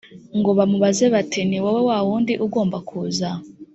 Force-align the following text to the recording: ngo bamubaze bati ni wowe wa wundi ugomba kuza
ngo 0.39 0.49
bamubaze 0.57 1.05
bati 1.13 1.41
ni 1.49 1.57
wowe 1.63 1.81
wa 1.89 1.97
wundi 2.07 2.33
ugomba 2.45 2.77
kuza 2.87 3.29